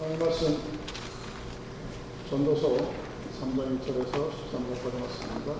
[0.00, 0.56] 오늘 말씀
[2.30, 2.66] 전도서
[3.38, 5.52] 3장 1절에서 13절까지 말씀입니다.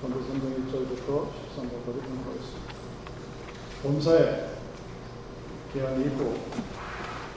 [0.00, 2.74] 전도서 3장 1절부터 13절까지 공부하겠습니다.
[3.82, 4.48] 본사에
[5.74, 6.34] 기한이 있고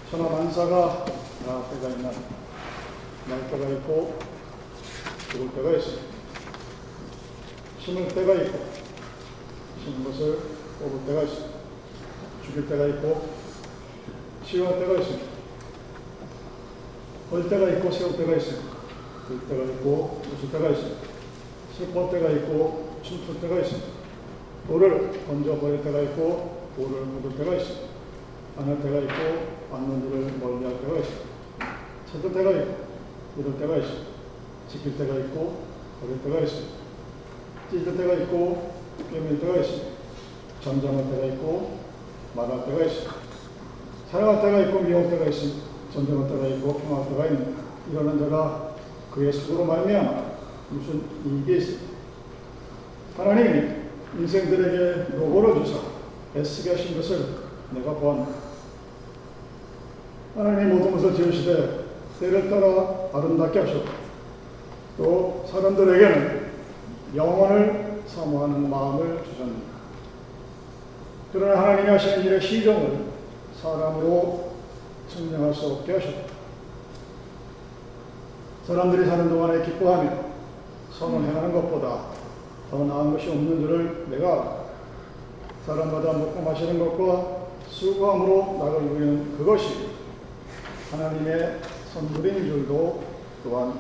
[0.09, 2.11] 천하 만사가 다 때가 있나
[3.27, 4.17] 날 때가 있고
[5.31, 6.03] 죽을 때가 있습니다.
[7.83, 8.65] 심을 때가 있고
[9.83, 10.39] 심은 것을
[10.79, 11.46] 뽑을 때가 있습니다.
[12.47, 13.27] 죽일 때가 있고
[14.45, 15.25] 치유할 때가 있습니다.
[17.29, 18.77] 걸 때가 있고 세울 때가 있습니다.
[19.27, 21.07] 들 때가 있고 웃을 때가 있습니다.
[21.77, 23.87] 슬퍼 때가 있고 춤출 때가 있습니다.
[24.67, 27.87] 돌을 던져버릴 때가 있고 돌을 묻을 때가 있습니다.
[28.57, 31.27] 안할 때가 있고 안는 일을 멀리 할 때가 있습니다.
[32.09, 32.87] 찾을 때가 있고
[33.37, 34.07] 이럴 때가 있습니다.
[34.69, 35.63] 지킬 때가 있고
[35.99, 36.73] 버릴 때가 있습니다.
[37.71, 38.71] 찢을 때가 있고
[39.11, 39.87] 깨밀 때가 있습니다.
[40.63, 41.76] 잠잠할 때가 있고
[42.37, 43.15] 말할 때가 있습니다.
[44.11, 45.59] 사랑할 때가 있고 미워할 때가 있습니다.
[45.91, 47.61] 전쟁할 때가 있고 평화할 때가 있습니다.
[47.91, 48.75] 이러는 자가
[49.11, 50.37] 그의 속으로 말미암아
[50.69, 51.97] 무슨 이익이 있습니다.
[53.17, 53.77] 하나님이
[54.19, 55.79] 인생들에게 노고를 주사
[56.35, 57.25] 애쓰게 하신 것을
[57.71, 58.27] 내가 보았다.
[60.35, 61.87] 하나님이 모든 것을 지으시되
[62.19, 63.85] 때를 따라 아름답게 하셨고
[64.97, 66.51] 또 사람들에게는
[67.15, 69.66] 영원을 사모하는 마음을 주셨습니다.
[71.33, 73.05] 그러나 하나님이 하시는 일의 시정을
[73.61, 74.51] 사람으로
[75.09, 76.33] 증명할 수 없게 하셨다.
[78.65, 80.11] 사람들이 사는 동안에 기뻐하며
[80.91, 82.07] 선을 행하는 것보다
[82.69, 84.65] 더 나은 것이 없는 줄을 내가.
[85.65, 89.89] 사람마다 먹고 마시는 것과 수고함으로 나를 누리는 그것이
[90.91, 91.59] 하나님의
[91.93, 93.03] 선물인 줄도
[93.43, 93.77] 또한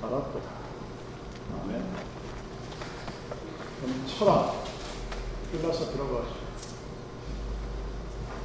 [0.00, 0.48] 알았도다.
[1.62, 1.82] 아멘.
[3.80, 4.64] 그럼 철학,
[5.50, 6.43] 필라서피라고 하죠.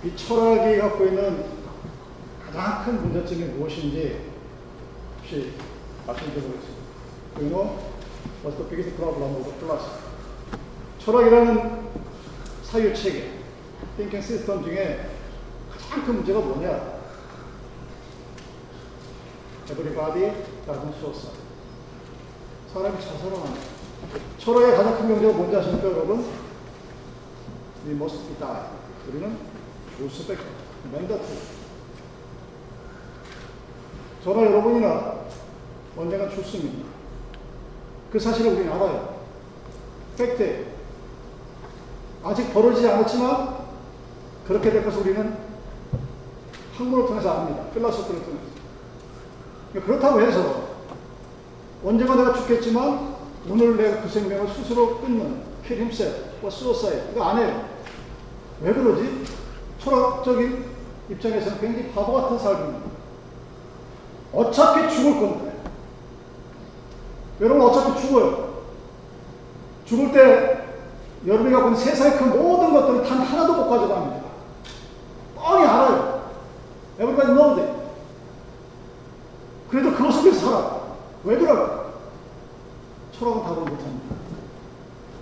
[0.04, 1.44] 이 철학이 갖고 있는
[2.46, 4.30] 가장 큰 문제점이 무엇인지
[5.20, 5.52] 혹시.
[7.40, 7.78] You know
[8.44, 10.00] what's the biggest problem of philosophy?
[11.00, 11.90] 철학이라는
[12.64, 13.40] 사유체계,
[13.96, 15.10] thinking system 중에
[15.70, 17.00] 가장 큰 문제가 뭐냐?
[19.70, 20.32] Everybody
[20.66, 21.38] doesn't suicide.
[22.74, 23.54] 사람이 자살하는
[24.40, 26.26] 철학의 가장 큰 문제가 뭔지 아십니까, 여러분?
[27.86, 28.64] We must die.
[29.08, 29.38] 우리는
[30.08, 30.42] 수밖에
[30.92, 31.26] 맨다트.
[34.24, 35.16] 저나 여러분이나
[35.98, 36.88] 언젠가 죽습니다.
[38.12, 39.20] 그 사실을 우리는 알아요.
[40.18, 40.66] 팩트.
[42.24, 43.58] 아직 벌어지지 않았지만
[44.46, 45.38] 그렇게 될 것을 우리는
[46.76, 47.64] 학문을 통해서 압니다.
[47.72, 48.46] 필라소피를 통해서.
[49.74, 50.70] 그렇다고 해서
[51.84, 53.16] 언젠가 내가 죽겠지만
[53.48, 55.50] 오늘 내가 그 생명을 스스로 끊는
[56.42, 57.70] or suicide 이거 안 해요.
[58.62, 59.39] 왜 그러지?
[59.80, 60.66] 철학적인
[61.10, 62.90] 입장에서는 굉장히 바보 같은 삶입니다.
[64.34, 65.60] 어차피 죽을 건데.
[67.42, 68.50] 여러분 어차피 죽어요.
[69.86, 70.60] 죽을 때
[71.26, 74.30] 여러분이 갖고 있는 세상의 그 모든 것들은 단 하나도 못 가져갑니다.
[75.36, 76.20] 뻔히 알아요.
[77.00, 77.74] Knows it.
[79.70, 80.82] 그래도 그것 속에서 살아.
[81.24, 81.86] 왜 그럴까?
[83.14, 84.16] 철학은 답을 못합니다.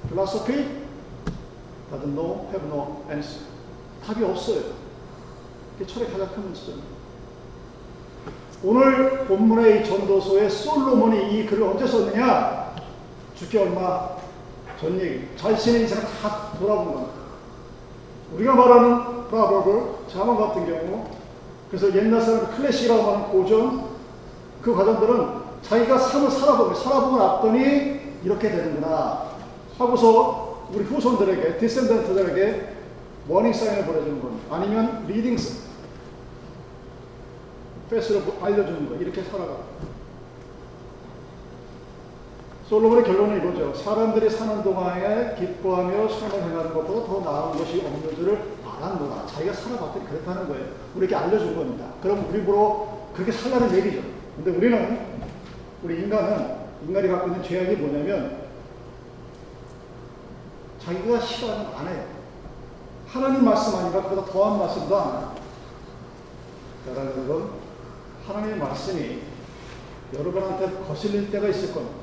[0.07, 0.66] Philosophy
[1.91, 3.56] doesn't know, have no answer.
[4.07, 4.62] 답이 없어요.
[5.78, 6.95] 그게 철학의 가장 큰 문제점입니다.
[8.63, 12.73] 오늘 본문의 이 전도서에 솔로몬이 이 글을 언제 썼느냐?
[13.35, 14.12] 죽기 얼마
[14.79, 15.28] 전 얘기.
[15.35, 17.13] 자신의 인생을 다 돌아본 겁니다.
[18.34, 21.06] 우리가 말하는 proverb, 잠언 같은 경우,
[21.69, 23.88] 그래서 옛날 사람 클래식이라고 하는 고전,
[24.62, 25.28] 그 과정들은
[25.62, 29.31] 자기가 삶을 살아보고, 살아보고 났더니 이렇게 되는구나.
[29.78, 32.77] 하고서 우리 후손들에게, descendant들에게
[33.28, 34.56] warning sign을 보내주는 겁니다.
[34.56, 35.38] 아니면 leading
[37.90, 39.02] path를 알려주는 거예요.
[39.02, 39.58] 이렇게 살아가.
[42.70, 43.74] 솔로몬의 결론은 이거죠.
[43.74, 49.26] 사람들이 사는 동안에 기뻐하며 선을 행하는 것보다 더 나은 것이 없는 줄을 알았노라.
[49.28, 50.66] 자기가 살아봤더니 그렇다는 거예요.
[50.96, 51.85] 우리에게 알려준 겁니다.
[52.02, 54.02] 그럼 우리 보러 그렇게 살라는 얘기죠.
[54.35, 55.00] 근데 우리는,
[55.82, 56.58] 우리 인간은,
[56.88, 58.47] 인간이 갖고 있는 죄악이 뭐냐면,
[60.84, 62.16] 자기가 싫어하는 안 해요.
[63.17, 65.35] 하나님 말씀 아니라 그보다 더한 말씀도 안 해요.
[66.87, 67.49] 여러분,
[68.28, 69.22] 하나님의 말씀이
[70.14, 71.97] 여러분한테 거슬릴 때가 있을 겁니다.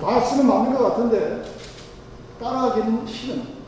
[0.00, 1.54] 말씀은 맞는 것 같은데
[2.40, 3.60] 따라하기는 싫은.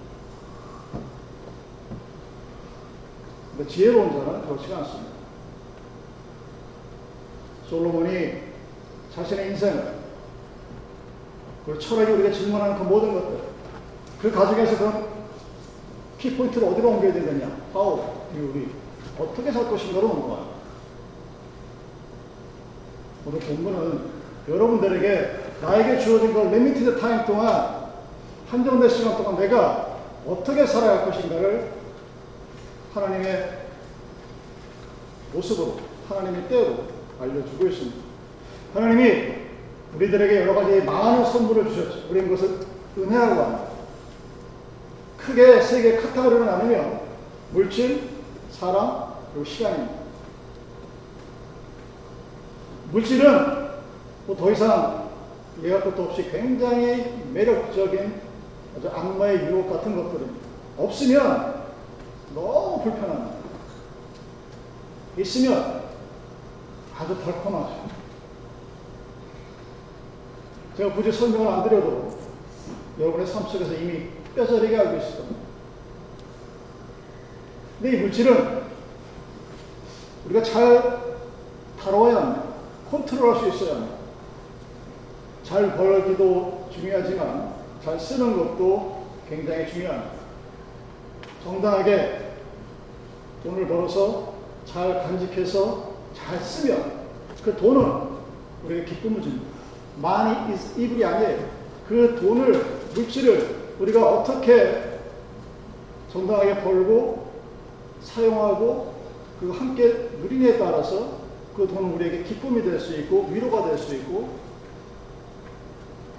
[3.50, 5.12] 근데 지혜로운 자는 그렇지가 않습니다.
[7.68, 8.38] 솔로몬이
[9.14, 9.98] 자신의 인생을
[11.66, 13.41] 그리고 철학이 우리가 질문하는 그 모든 것들
[14.22, 15.06] 그 가정에서 그런
[16.19, 17.50] 키포인트를 어디로 옮겨야 되느냐?
[17.74, 18.69] how, 우리
[19.19, 20.52] 어떻게 살 것인가로 넘어가요.
[23.26, 24.00] 오늘 본문은
[24.48, 27.82] 여러분들에게 나에게 주어진 걸 limited time 동안
[28.48, 31.72] 한정된 시간 동안 내가 어떻게 살아야 할 것인가를
[32.94, 33.66] 하나님의
[35.32, 35.78] 모습으로
[36.08, 36.84] 하나님의 때로
[37.20, 37.96] 알려주고 있습니다.
[38.75, 39.34] 하나님이
[39.96, 42.08] 우리들에게 여러 가지 많은 선물을 주셨죠.
[42.10, 42.66] 우리는 그것을
[42.96, 43.71] 은혜라고 합니다.
[45.26, 47.00] 크게 세 개의 카테고리로 나누면
[47.52, 48.08] 물질,
[48.50, 50.02] 사람, 그리고 시간입니다.
[52.90, 53.70] 물질은
[54.26, 55.10] 뭐더 이상
[55.62, 58.20] 예할 것도 없이 굉장히 매력적인
[58.76, 60.46] 아주 악마의 유혹 같은 것들입니다.
[60.76, 61.62] 없으면
[62.34, 63.36] 너무 불편합니다.
[65.18, 65.82] 있으면
[66.96, 67.82] 아주 달콤하죠.
[70.76, 72.16] 제가 굳이 설명을 안 드려도
[72.98, 75.43] 여러분의 삶 속에서 이미 뼈저리게 알고 겁니다.
[77.81, 78.62] 근데 이 물질은
[80.26, 81.02] 우리가 잘
[81.81, 82.44] 다뤄야 합니다.
[82.90, 83.96] 컨트롤 할 수 있어야 합니다.
[85.43, 90.12] 잘 벌기도 중요하지만 잘 쓰는 것도 굉장히 중요합니다.
[91.43, 92.20] 정당하게
[93.43, 97.02] 돈을 벌어서 잘 간직해서 잘 쓰면
[97.44, 98.12] 그 돈은
[98.64, 99.44] 우리에게 기쁨을 줍니다.
[100.00, 101.49] 많이 이불이 아니에요.
[101.88, 102.64] 그 돈을,
[102.94, 105.00] 물질을 우리가 어떻게
[106.12, 107.32] 정당하게 벌고
[108.00, 108.94] 사용하고
[109.40, 111.23] 그 함께 누리냐에 따라서
[111.56, 114.29] 그 돈은 우리에게 기쁨이 될 수 있고 위로가 될 수 있고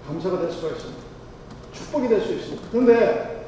[0.07, 1.01] 감사가 될 수가 있습니다.
[1.71, 2.67] 축복이 될 수 있습니다.
[2.69, 3.47] 그런데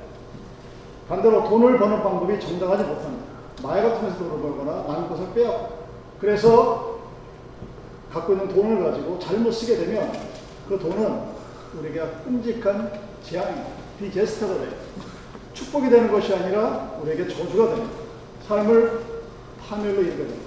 [1.09, 3.25] 반대로 돈을 버는 방법이 정당하지 못합니다.
[3.61, 5.85] 말 같으면서 돈을 벌거나 남의 것을 빼앗고
[6.21, 6.99] 그래서
[8.11, 10.09] 갖고 있는 돈을 가지고 잘못 쓰게 되면
[10.69, 11.35] 그 돈은
[11.77, 13.84] 우리에게 끔찍한 재앙입니다.
[13.99, 14.71] 비게스트가 돼요.
[15.53, 17.91] 축복이 되는 것이 아니라 우리에게 저주가 됩니다.
[18.47, 18.99] 삶을
[19.67, 20.45] 파멸로 이르게 됩니다.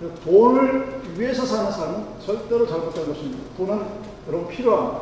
[0.00, 3.42] 그 돈을 위해서 사는 삶은 절대로 잘못된 것입니다.
[3.56, 3.80] 돈은
[4.28, 5.00] 여러분 필요합니다.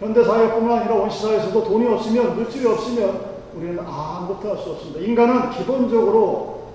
[0.00, 5.00] 현대사회뿐만 아니라 원시사회에서도 돈이 없으면, 물질이 없으면 우리는 아무것도 할 수 없습니다.
[5.00, 6.72] 인간은 기본적으로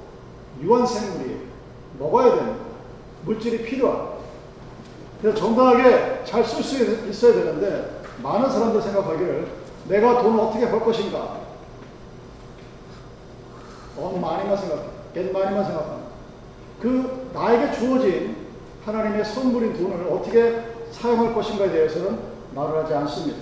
[0.61, 1.39] 유한생물이에요.
[1.99, 2.57] 먹어야 됩니다.
[3.25, 4.19] 물질이 필요합니다.
[5.21, 9.47] 그래서 정당하게 잘 쓸 수 있어야 되는데 많은 사람들 생각하기를
[9.87, 11.39] 내가 돈을 어떻게 벌 것인가
[13.97, 14.83] 어, 많이만 생각해.
[15.13, 16.09] 겐많이만 생각합니다.
[16.81, 18.47] 그 나에게 주어진
[18.85, 22.19] 하나님의 선물인 돈을 어떻게 사용할 것인가에 대해서는
[22.55, 23.39] 말을 하지 않습니다.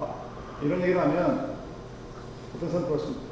[0.00, 0.14] 아,
[0.62, 1.56] 이런 얘기를 하면
[2.54, 3.22] 어떤 사람 그렇습니다.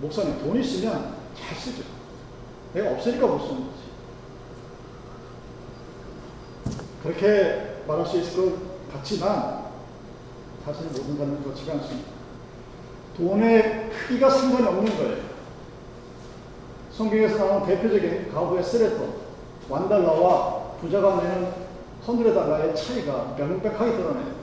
[0.00, 1.84] 목사님 돈 있으면 잘 쓰죠.
[2.74, 3.82] 내가 없으니까 못 쓰는 거지.
[7.02, 9.64] 그렇게 말할 수 있을 것 같지만
[10.64, 12.08] 사실 모든 사람은 그렇지가 않습니다.
[13.16, 15.32] 돈의 크기가 상관이 없는 거예요.
[16.92, 19.12] 성경에서 나오는 대표적인 가부의 쓰레돈,
[19.68, 21.48] 완달러와 부자가 내는
[22.06, 24.42] 헌드레 달러의 차이가 명백하게 드러나요.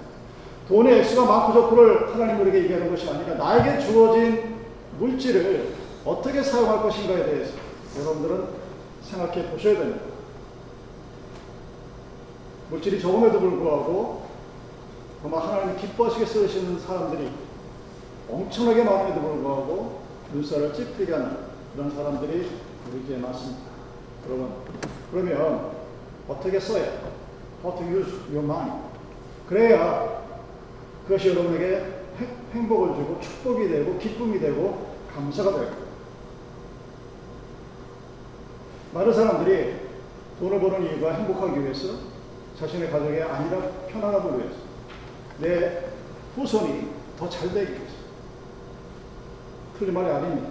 [0.67, 4.59] 돈의 액수가 많고 적고를 하나님 우리에게 얘기하는 것이 아니라 나에게 주어진
[4.99, 5.73] 물질을
[6.05, 7.53] 어떻게 사용할 것인가에 대해서
[7.99, 8.47] 여러분들은
[9.03, 10.01] 생각해 보셔야 됩니다.
[12.69, 14.18] 물질이 적음에도 불구하고
[15.21, 17.29] 정말 하나님 기뻐하시게 쓰시는 사람들이
[18.29, 20.01] 엄청나게 많음에도 불구하고
[20.33, 21.37] 눈살을 찌푸리게 하는
[21.75, 22.49] 그런 사람들이
[22.91, 23.69] 우리 교회에 많습니다.
[24.25, 24.49] 여러분,
[25.11, 25.71] 그러면
[26.27, 26.85] 어떻게 써야?
[27.63, 28.71] How to use your money.
[29.47, 30.23] 그래야
[31.05, 31.99] 그것이 여러분에게
[32.53, 35.71] 행복을 주고 축복이 되고 기쁨이 되고 감사가 되고
[38.93, 39.75] 많은 사람들이
[40.39, 41.89] 돈을 버는 이유가 행복하기 위해서
[42.57, 44.68] 자신의 가족이 아니라 편안함을 위해서
[45.39, 45.85] 내
[46.35, 47.93] 후손이 더 잘 되기 위해서
[49.77, 50.49] 틀린 말이 아닙니다.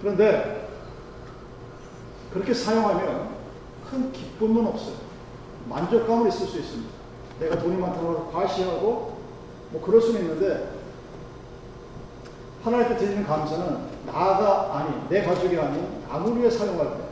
[0.00, 0.68] 그런데
[2.32, 3.30] 그렇게 사용하면
[3.90, 4.96] 큰 기쁨은 없어요.
[5.68, 6.90] 만족감은 있을 수 있습니다.
[7.40, 9.18] 내가 돈이 많다고 과시하고
[9.70, 10.72] 뭐 그럴 수는 있는데
[12.62, 17.04] 하나님께 드리는 감사는 나가 아닌 내 가족이 아닌 남을 위해 사용할 때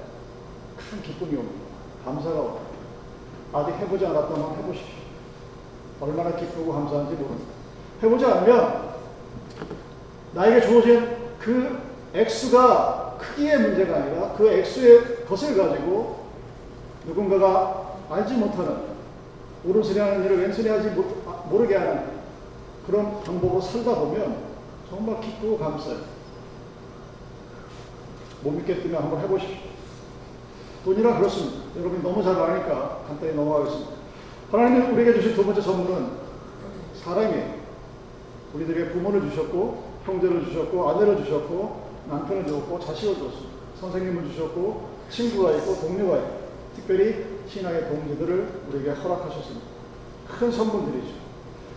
[0.90, 1.64] 큰 기쁨이 옵니다.
[2.04, 2.62] 감사가 옵니다.
[3.54, 5.01] 아직 해보지 않았다면 해보십시오.
[6.02, 7.52] 얼마나 기쁘고 감사한지 모릅니다.
[8.02, 8.92] 해보지 않으면
[10.34, 11.78] 나에게 주어진 그
[12.12, 16.26] 액수가 크기의 문제가 아니라 그 액수의 것을 가지고
[17.06, 18.92] 누군가가 알지 못하는
[19.64, 22.22] 오른손이 하는 일을 왼손이 하지 못, 아, 모르게 하는
[22.84, 24.38] 그런 방법으로 살다 보면
[24.90, 26.00] 정말 기쁘고 감사해요.
[28.42, 29.70] 못 믿겠으면 한번 해보십시오.
[30.84, 31.62] 돈이라 그렇습니다.
[31.78, 34.01] 여러분이 너무 잘 아니까 간단히 넘어가겠습니다.
[34.52, 36.08] 하나님이 우리에게 주신 두 번째 선물은
[37.02, 37.54] 사랑이에요.
[38.52, 43.48] 우리들에게 부모를 주셨고 형제를 주셨고 아내를 주셨고 남편을 주었고 자식을 줬습니다.
[43.80, 46.42] 선생님을 주셨고 친구가 있고 동료가 있고
[46.76, 49.66] 특별히 신앙의 동지들을 우리에게 허락하셨습니다.
[50.38, 51.14] 큰 선물들이죠.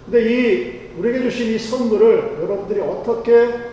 [0.05, 3.71] 근데 이 우리에게 주신 이 선물을 여러분들이 어떻게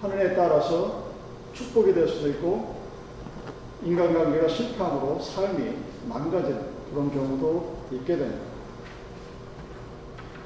[0.00, 1.08] 하느냐에 따라서
[1.52, 2.76] 축복이 될 수도 있고
[3.84, 5.74] 인간관계가 실패함으로 삶이
[6.08, 8.42] 망가지는 그런 경우도 있게 됩니다.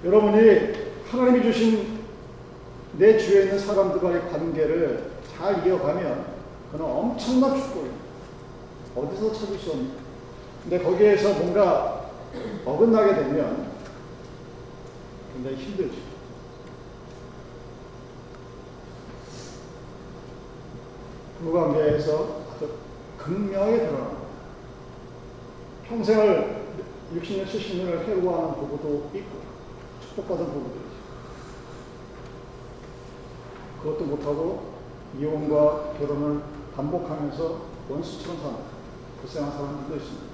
[0.04, 0.72] 여러분이
[1.08, 2.02] 하나님이 주신
[2.98, 6.26] 내 주위에 있는 사람들과의 관계를 잘 이어가면
[6.72, 8.02] 그는 엄청난 축복입니다.
[8.96, 9.90] 어디서 찾을 수 없는.
[10.62, 12.10] 근데 거기에서 뭔가
[12.64, 13.72] 어긋나게 되면
[15.34, 15.96] 굉장히 힘들죠.
[21.42, 22.70] 그 관계에서 아주
[23.18, 24.21] 극명하게 드러납니다.
[25.92, 26.62] 평생을
[27.14, 29.42] 60년, 70년을 해고하는 부부도 있고
[30.00, 31.02] 축복받은 부부도 있죠.
[33.82, 34.72] 그것도 못하고
[35.18, 36.42] 이혼과 결혼을
[36.74, 38.56] 반복하면서 원수처럼 사는
[39.20, 40.32] 불쌍한 사람들도 있습니다.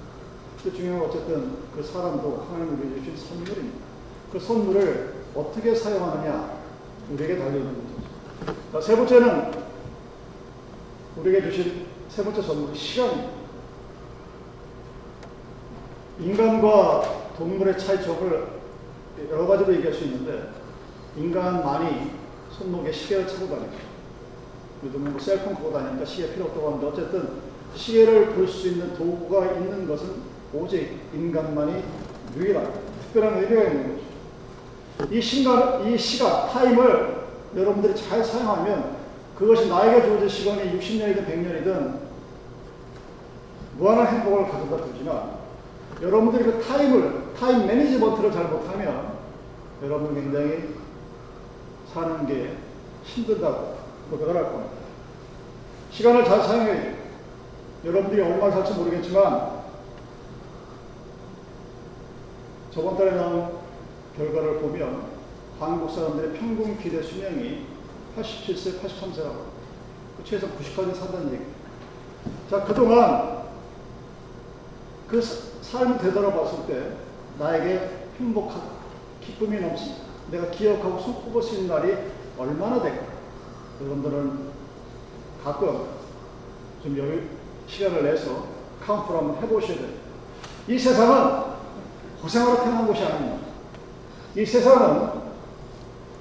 [0.63, 3.77] 그 중요한 어쨌든 그 사람도 하나님 우리 주신 선물입니다.
[4.31, 6.59] 그 선물을 어떻게 사용하느냐
[7.11, 8.55] 우리에게 달려있는 거죠.
[8.71, 9.51] 자, 세 번째는
[11.17, 13.38] 우리에게 주신 세 번째 선물이 시간입니다.
[16.19, 18.47] 인간과 동물의 차이점을
[19.31, 20.49] 여러 가지로 얘기할 수 있는데
[21.17, 22.11] 인간만이
[22.51, 23.89] 손목에 시계를 차고 다니죠.
[24.83, 27.29] 요즘은 뭐 셀폰 갖고 다니니까 시계 필요 없다고 하는데 어쨌든
[27.75, 30.15] 시계를 볼 수 있는 도구가 있는 것은
[30.53, 31.83] 오직 인간만이
[32.37, 32.73] 유일한
[33.03, 33.99] 특별한 의미가 있는
[34.97, 35.13] 거죠.
[35.13, 37.19] 이 시간, 이 시간, time을
[37.55, 38.97] 여러분들이 잘 사용하면
[39.37, 41.99] 그것이 나에게 주어진 시간이 60년이든 100년이든
[43.77, 45.38] 무한한 행복을 가져다 주지만
[46.01, 49.19] 여러분들이 그 time을, time management를 잘 못하면
[49.83, 50.75] 여러분 굉장히
[51.93, 52.57] 사는 게
[53.03, 53.77] 힘들다고
[54.09, 54.73] 고백을 할 겁니다.
[55.91, 56.95] 시간을 잘 사용해야 돼요.
[57.85, 59.59] 여러분들이 얼마 살지 모르겠지만
[62.71, 63.59] 저번 달에 나온
[64.15, 65.09] 결과를 보면
[65.59, 67.65] 한국 사람들의 평균 기대 수명이
[68.17, 69.59] 87세, 83세라고
[70.17, 71.43] 그 최소 90까지 산다는 얘기.
[72.49, 73.43] 자, 그동안
[75.07, 75.21] 그
[75.71, 76.93] 삶을 되돌아 봤을 때
[77.37, 78.79] 나에게 행복하고
[79.23, 80.03] 기쁨이 넘칩니다.
[80.31, 81.95] 내가 기억하고 손꼽을 수 있는 날이
[82.37, 83.05] 얼마나 될까?
[83.81, 84.49] 여러분들은
[85.43, 85.85] 가끔
[86.81, 87.21] 좀 여유,
[87.67, 88.45] 시간을 내서
[88.85, 89.89] 카운트를 한번 해보셔야 돼요.
[90.67, 91.43] 이 세상은
[92.21, 93.37] 고생하러 태어난 곳이 아닙니다.
[94.35, 95.29] 이 세상은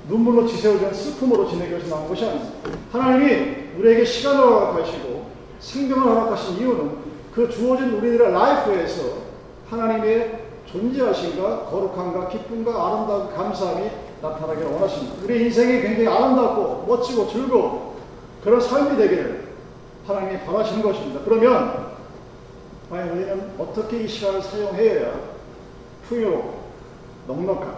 [0.09, 2.55] 눈물로 지새우던 슬픔으로 지내기 위해서 나온 것이 아닙니다.
[2.93, 6.99] 하나님이 우리에게 시간을 허락하시고 생명을 허락하신 이유는
[7.35, 9.28] 그 주어진 우리들의 life에서
[9.71, 15.25] 하나님의 존재하심과 거룩함과 기쁨과 아름다운 감사함이 나타나기를 원하십니다.
[15.25, 17.81] 우리 인생이 굉장히 아름답고 멋지고 즐거운
[18.43, 19.49] 그런 삶이 되기를
[20.07, 21.21] 하나님이 바라시는 것입니다.
[21.25, 21.89] 그러면
[22.91, 25.13] 과연 우리는 어떻게 이 시간을 사용해야
[26.09, 26.59] 풍요롭고
[27.27, 27.75] 넉넉한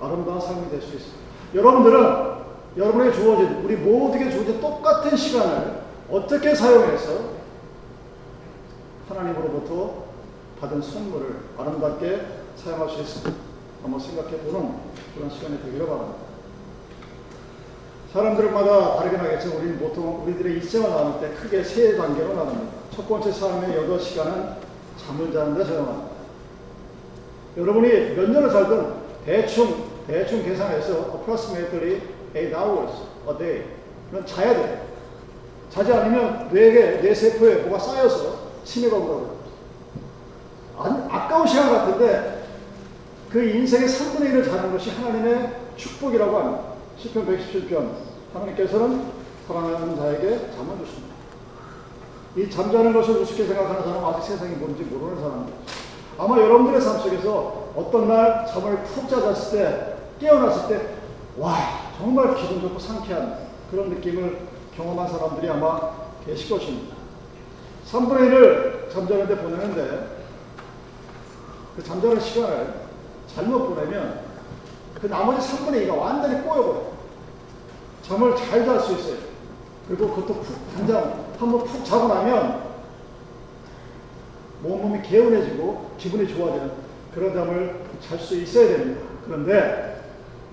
[0.00, 1.22] 아름다운 삶이 될 수 있습니다.
[1.54, 2.32] 여러분들은
[2.76, 7.12] 여러분에게 주어진 우리 모두에게 주어진 똑같은 시간을 어떻게 사용해서
[9.08, 10.01] 하나님으로부터
[10.62, 12.20] 받은 선물을 아름답게
[12.54, 13.32] 사용할 수 있습니다.
[13.82, 14.76] 한번 생각해 보는
[15.12, 16.20] 그런 시간이 되기를 바랍니다.
[18.12, 22.72] 사람들마다 다르긴 하겠지만 우리는 보통 우리들의 일생을 나눌 때 크게 세 단계로 나눕니다.
[22.94, 24.56] 첫 번째 삶의 8시간은
[25.04, 26.12] 잠을 자는 데 사용합니다.
[27.56, 32.02] 여러분이 몇 년을 살든 대충, 대충 계산해서 approximately
[32.32, 32.92] 8 hours
[33.28, 33.64] a day.
[34.10, 34.86] 그건 자야 돼.
[35.70, 39.41] 자지 않으면 뇌에, 뇌 세포에 뭐가 쌓여서 치매가 온다고.
[41.32, 42.44] 아까운 시간 같은데
[43.30, 46.62] 그 인생의 3분의 1을 자는 것이 하나님의 축복이라고 합니다.
[47.02, 47.88] 10편 117편
[48.34, 49.06] 하나님께서는
[49.48, 51.14] 사랑하는 자에게 잠을 주십니다.
[52.36, 55.58] 이 잠자는 것을 우습게 생각하는 사람은 아직 세상이 뭔지 모르는 사람입니다.
[56.18, 61.02] 아마 여러분들의 삶 속에서 어떤 날 잠을 푹 자졌을 때 깨어났을 때
[61.38, 61.56] 와
[61.96, 63.38] 정말 기분 좋고 상쾌한
[63.70, 64.38] 그런 느낌을
[64.76, 65.92] 경험한 사람들이 아마
[66.26, 66.94] 계실 것입니다.
[67.90, 70.21] 3분의 1을 잠자는데 보내는데
[71.76, 72.74] 그 잠자는 시간을
[73.26, 74.20] 잘못 보내면
[75.00, 76.92] 그 나머지 3분의 2가 완전히 꼬여버려요.
[78.02, 79.16] 잠을 잘 잘 수 있어요.
[79.88, 82.72] 그리고 그것도 푹, 단잠 한번 푹 자고 나면
[84.62, 86.72] 몸이 개운해지고 기분이 좋아지는
[87.14, 89.00] 그런 잠을 잘 수 있어야 됩니다.
[89.24, 90.02] 그런데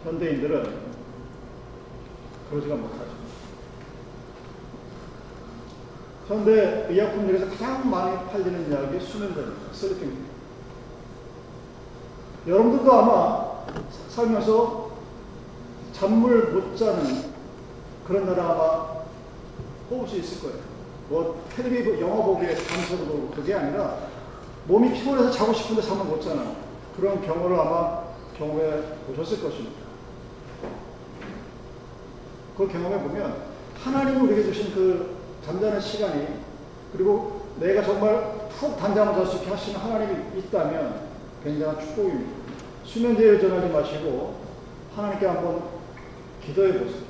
[0.03, 0.73] 현대인들은
[2.49, 3.09] 그러지가 못하죠.
[6.27, 9.73] 현대 의약품 중에서 가장 많이 팔리는 약이 수면제입니다.
[9.74, 10.28] sleeping.
[12.50, 13.46] 여러분들도 아마
[14.10, 14.89] 살면서
[15.94, 17.29] 잠을 못 자는
[18.08, 18.88] 그런 날 아마
[19.89, 20.63] 꼽을 수 있을 거예요.
[21.10, 23.98] 뭐 텔레비전 영화 보기에 밤새도 보고 그게 아니라
[24.65, 26.56] 몸이 피곤해서 자고 싶은데 잠을 못 자는
[26.96, 28.03] 그런 경우를 아마
[28.36, 29.79] 경험해 보셨을 것입니다.
[32.53, 33.36] 그걸 경험해 보면
[33.84, 36.27] 하나님이 우리에게 주신 그 잠자는 시간이
[36.94, 41.10] 그리고 내가 정말 푹 단잠을 잘 수 있게 하시는 하나님이 있다면
[41.44, 42.38] 굉장한 축복입니다.
[42.93, 44.36] 수면제에 전하지 마시고
[44.96, 45.63] 하나님께 한번
[46.43, 47.03] 기도해 보세요.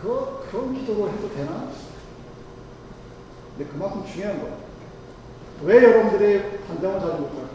[0.00, 1.68] 그거, 그런 기도를 해도 되나?
[3.56, 4.56] 근데 그만큼 중요한 거예요.
[5.64, 7.50] 왜 여러분들이 단잠을 자지 못할까?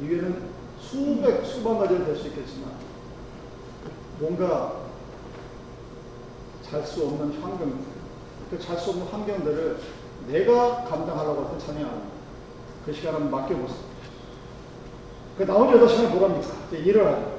[0.00, 2.70] 이게는 수백, 수만 가지가 될 수 있겠지만,
[4.20, 4.82] 뭔가
[6.62, 7.84] 잘 수 없는 환경,
[8.50, 9.80] 그 잘 수 없는 환경들을
[10.28, 12.02] 내가 감당하려고 할때 찬양하는
[12.84, 13.85] 그 시간을 맡겨보세요.
[15.36, 16.54] 그 나머지 8시간 뭐랍니까?
[16.68, 17.36] 이제 일을.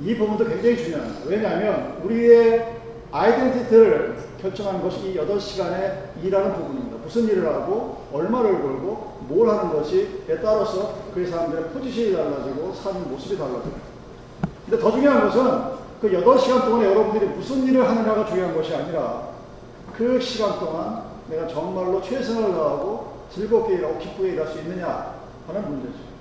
[0.00, 1.20] 이 부분도 굉장히 중요합니다.
[1.26, 2.80] 왜냐하면 우리의
[3.12, 6.96] 아이덴티티를 결정하는 것이 이 8시간에 일하는 부분입니다.
[7.02, 10.06] 무슨 일을 하고, 얼마를 벌고, 뭘 하는 것이에
[10.42, 13.94] 따라서 그 사람들의 포지션이 달라지고, 사는 모습이 달라져요.
[14.64, 19.28] 근데 더 중요한 것은 그 8시간 동안에 여러분들이 무슨 일을 하느냐가 중요한 것이 아니라
[19.96, 25.14] 그 시간 동안 내가 정말로 최선을 다하고 즐겁게 일하고 기쁘게 일할 수 있느냐
[25.46, 26.13] 하는 문제죠.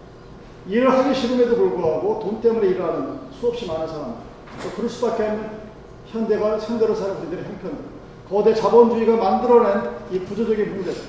[0.68, 4.16] 일을 하기 싫음에도 불구하고 돈 때문에 일하는 수없이 많은 사람,
[4.62, 5.64] 또 그럴 수밖에 없는
[6.08, 7.86] 현대가 현대로 사는 우리들의 형편들,
[8.30, 11.02] 거대 자본주의가 만들어낸 이 구조적인 문제들.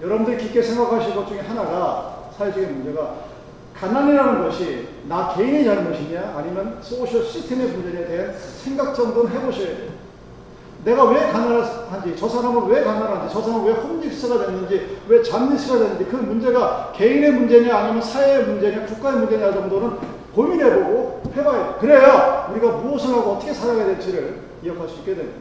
[0.00, 3.28] 여러분들이 깊게 생각하실 것 중에 하나가 사회적인 문제가
[3.74, 9.97] 가난이라는 것이 나 개인의 잘못이냐 아니면 소셜 시스템의 문제에 대한 생각 정도는 해보셔야 돼요.
[10.88, 16.06] 내가 왜 가난한지, 저 사람은 왜 가난한지, 저 사람은 왜 홈리스가 됐는지, 왜 잠리스가 됐는지,
[16.06, 19.98] 그 문제가 개인의 문제냐, 아니면 사회의 문제냐, 국가의 문제냐 정도는
[20.34, 21.78] 고민해보고 해봐야 돼.
[21.80, 25.38] 그래야 우리가 무엇을 하고 어떻게 살아야 될지를 기억할 수 있게 됩니다.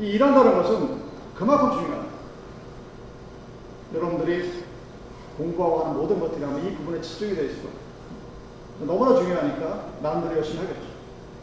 [0.00, 0.88] 이 일한다는 것은
[1.34, 2.16] 그만큼 중요합니다.
[3.94, 4.64] 여러분들이
[5.36, 7.76] 공부하고 하는 모든 것들이 아마 이 부분에 집중이 되어 있을 거예요.
[8.80, 10.86] 너무나 중요하니까 남들이 열심히 하겠죠.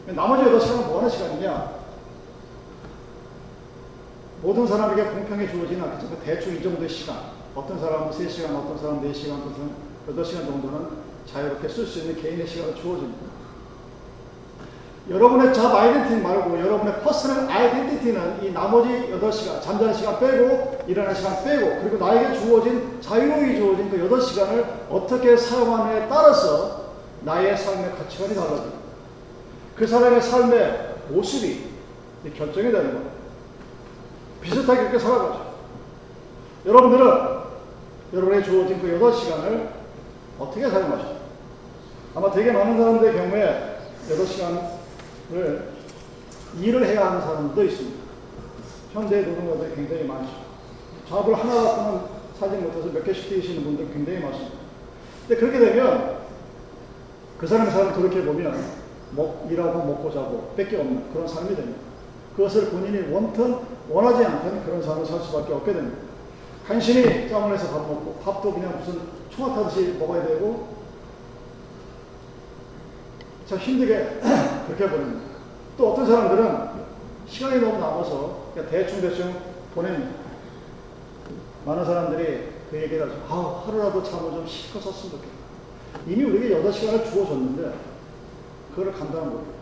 [0.08, 1.83] 나머지 8시간은 뭐 하는 시간이냐?
[4.44, 7.16] 모든 사람에게 공평히 주어지는 않겠지만 대충 이 정도의 시간,
[7.54, 9.74] 어떤 사람은 3시간, 어떤 사람은 4시간, 어떤 사람은
[10.06, 10.88] 8시간 정도는
[11.24, 13.24] 자유롭게 쓸 수 있는 개인의 시간을 주어집니다.
[15.08, 21.42] 여러분의 job identity 말고 여러분의 personal identity는 이 나머지 8시간, 잠자는 시간 빼고 일하는 시간
[21.42, 26.84] 빼고 그리고 나에게 주어진 자유로이 주어진 그 8시간을 어떻게 사용하느냐에 따라서
[27.22, 28.78] 나의 삶의 가치관이 달라집니다.
[29.74, 31.64] 그 사람의 삶의 모습이
[32.36, 33.13] 결정이 되는 겁니다.
[34.44, 35.54] 비슷하게 그렇게 살아가죠.
[36.66, 37.34] 여러분들은
[38.12, 39.68] 여러분의 주어진 그 8시간을
[40.38, 41.16] 어떻게 사용하죠?
[42.14, 43.78] 아마 되게 많은 사람들의 경우에
[44.08, 45.64] 8시간을
[46.60, 48.04] 일을 해야 하는 사람도 있습니다.
[48.92, 50.30] 현대 노동자들이 굉장히 많죠.
[51.08, 52.00] 잡을 하나 갖고는
[52.38, 54.58] 사지 못해서 몇 개씩 뛰시는 분들 굉장히 많습니다.
[55.26, 56.18] 근데 그렇게 되면
[57.38, 61.93] 그 사람의 삶을 돌이켜보면 먹, 일하고 먹고 자고 뺏기 없는 그런 삶이 됩니다.
[62.36, 65.98] 그것을 본인이 원턴, 원하지 않던 그런 삶을 살 수밖에 없게 됩니다.
[66.66, 70.74] 간신히 짬을 해서 밥 먹고, 밥도 그냥 무슨 총합하듯이 먹어야 되고,
[73.46, 74.20] 참 힘들게
[74.66, 75.20] 그렇게 보냅니다.
[75.76, 76.84] 또 어떤 사람들은
[77.28, 79.34] 시간이 너무 남아서 대충대충
[79.74, 80.10] 보냅니다.
[81.66, 83.20] 많은 사람들이 그 얘기를 하죠.
[83.28, 85.34] 아, 하루라도 잠을 좀 실컷 잤으면 좋겠다.
[86.06, 87.74] 이미 우리에게 8시간을 주어졌는데,
[88.70, 89.54] 그거를 감당한 거예요.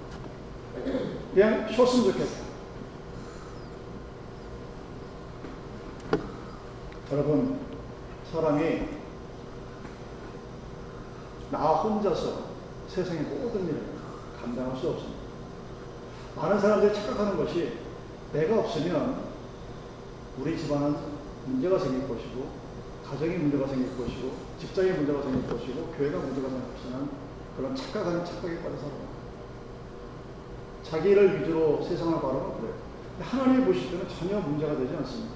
[1.35, 2.42] 그냥 쉬었으면 좋겠다.
[7.13, 7.59] 여러분,
[8.33, 8.89] 사람이
[11.51, 12.45] 나 혼자서
[12.89, 13.83] 세상의 모든 일을
[14.41, 15.21] 감당할 수 없습니다.
[16.37, 17.75] 많은 사람들이 착각하는 것이
[18.33, 19.25] 내가 없으면
[20.39, 20.97] 우리 집안은
[21.49, 22.47] 문제가 생길 것이고,
[23.07, 27.11] 가정이 문제가 생길 것이고, 직장에 문제가 생길 것이고, 교회가 문제가 생길 것이라는
[27.59, 29.13] 그런 착각하는 착각에 빠져 살아요.
[30.83, 32.75] 자기를 위주로 세상을 바라보면 그래요.
[33.21, 35.35] 하나님이 보실 때는 전혀 문제가 되지 않습니다.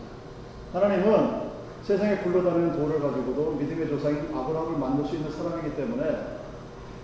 [0.72, 1.45] 하나님은
[1.86, 6.40] 세상에 굴러다니는 돌을 가지고도 믿음의 조상인 아브라함을 만들 수 있는 사람이기 때문에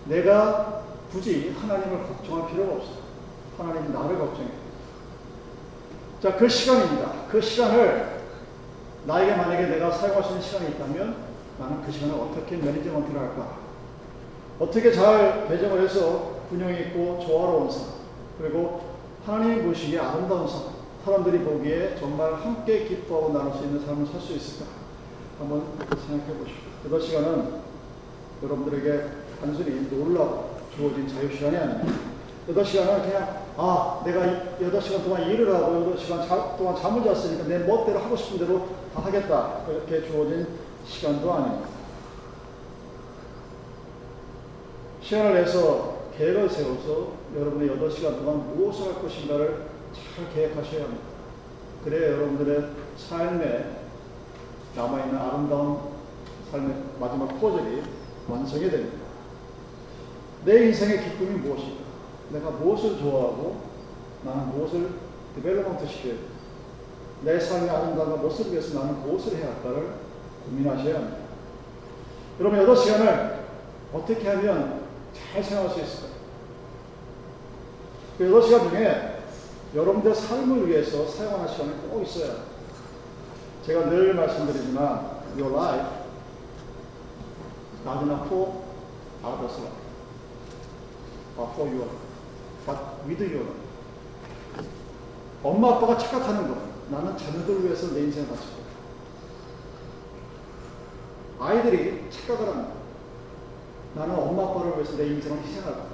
[0.06, 2.90] 내가 굳이 하나님을 걱정할 필요가 없어.
[3.58, 4.48] 하나님이 나를 걱정해.
[6.20, 7.12] 자, 그 시간입니다.
[7.30, 8.22] 그 시간을
[9.06, 11.16] 나에게 만약에 내가 사용할 수 있는 시간이 있다면
[11.60, 13.58] 나는 그 시간을 어떻게 매니지먼트를 할까?
[14.58, 17.84] 어떻게 잘 배정을 해서 균형 있고 조화로운 삶,
[18.36, 18.82] 그리고
[19.24, 20.71] 하나님이 보시기에 아름다운 삶,
[21.04, 24.70] 사람들이 보기에 정말 함께 기뻐하고 나눌 수 있는 삶을 살 수 있을까?
[25.38, 26.70] 한번 생각해 보십시오.
[26.86, 27.54] 이번 시간은
[28.42, 29.04] 여러분들에게
[29.40, 31.98] 단순히 놀라고 주어진 자유시간이 아닙니다.
[32.48, 34.20] 8시간은 그냥 아 내가
[34.60, 39.00] 8시간 동안 일을 하고 8시간 자, 동안 잠을 잤으니까 내 멋대로 하고 싶은 대로 다
[39.00, 40.46] 하겠다 이렇게 주어진
[40.86, 41.68] 시간도 아닙니다.
[45.02, 51.04] 시간을 내서 계획을 세워서 여러분의 8시간 동안 무엇을 할 것인가를 잘 계획하셔야 합니다.
[51.84, 53.82] 그래야 여러분들의 삶에
[54.76, 55.78] 남아있는 아름다운
[56.50, 57.82] 삶의 마지막 포절이
[58.28, 58.98] 완성이 됩니다.
[60.44, 61.82] 내 인생의 기쁨이 무엇일까?
[62.30, 63.62] 내가 무엇을 좋아하고
[64.24, 64.90] 나는 무엇을
[65.34, 66.20] development 시켜야 돼?
[67.22, 69.94] 내 삶의 아름다움과 무엇을 위해서 나는 무엇을 해야 할까를
[70.44, 71.18] 고민하셔야 합니다.
[72.40, 73.42] 여러분 8시간을
[73.92, 74.82] 어떻게 하면
[75.14, 76.12] 잘 생각할 수 있을까요?
[78.18, 79.11] 그 8시간 중에
[79.74, 82.36] 여러분들 삶을 위해서 사용하는 시간이 꼭 합니다.
[83.64, 86.02] 제가 늘 말씀드리지만 your life
[87.86, 88.52] not enough for
[89.24, 89.82] others life
[91.36, 91.88] but for your
[92.66, 93.62] but with your life.
[95.42, 96.72] 엄마 아빠가 착각하는 거.
[96.90, 98.62] 나는 자녀들 위해서 내 인생을 거야
[101.40, 102.74] 아이들이 착각을 합니다.
[103.94, 105.86] 나는 엄마 아빠를 위해서 내 인생을 희생할 거야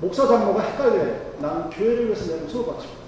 [0.00, 3.04] 목사 장로가 헷갈려요 나는 교회를 위해서 내 목숨을 바칠 거야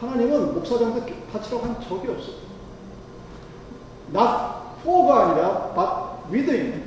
[0.00, 1.00] 하나님은 목사 장로
[1.32, 2.44] 바치라고 한 적이 없어
[4.12, 6.82] not for가 아니라 but with him.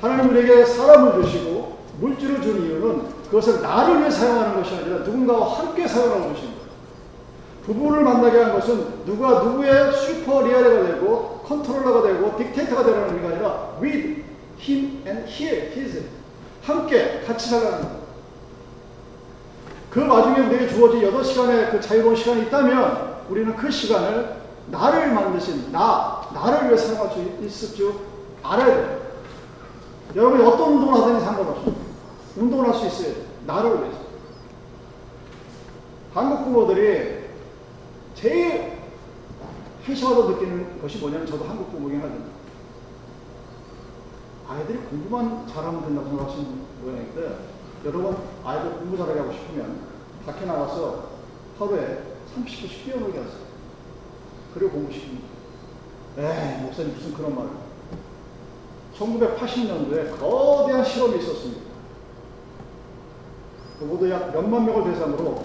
[0.00, 5.86] 하나님 우리에게 사람을 주시고 물질을 준 이유는 그것을 나를 위해 사용하는 것이 아니라 누군가와 함께
[6.34, 6.62] 계신 거예요.
[7.64, 14.24] 부부를 만나게 한 것은 누가 누구의 superior가 되고 controller가 되고 dictator가 되라는 의미가 아니라 with
[14.60, 16.02] him and her, his.
[16.62, 18.01] 함께 같이 살라는 거예요.
[19.92, 26.30] 그 와중에 우리에게 주어진 8시간의 그 자유로운 시간이 있다면 우리는 그 시간을 나를 만드신 나,
[26.32, 27.94] 나를 위해 사용할 수 있을 줄
[28.42, 29.02] 알아야 돼요.
[30.16, 31.74] 여러분이 어떤 운동을 하든지 상관없어요.
[32.36, 33.22] 운동을 할 수 있어요.
[33.46, 33.98] 나를 위해서.
[36.14, 37.24] 한국 부모들이
[38.14, 38.72] 제일
[39.84, 42.32] 한심하다 느끼는 것이 뭐냐면 저도 한국 부모긴 하거든요.
[44.48, 46.46] 아이들이 공부만 잘하면 된다고 생각하시는
[46.82, 47.51] 모양인데
[47.84, 49.80] 여러분 아이들 공부 잘하게 하고 싶으면
[50.24, 51.04] 밖에 나가서
[51.58, 52.02] 하루에
[52.36, 53.42] 30분씩 뛰어놀게 하세요.
[54.54, 55.32] 그리고 공부시킵니다.
[56.18, 57.50] 에이, 목사님 무슨 그런 말을.
[58.98, 61.62] 1980년도에 거대한 실험이 있었습니다.
[63.78, 65.42] 그 모두 약 몇만 명을 대상으로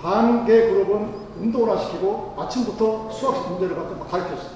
[0.00, 4.50] 반 개 그룹은 운동을 시키고 아침부터 수학 문제를 갖고 가르쳤어요.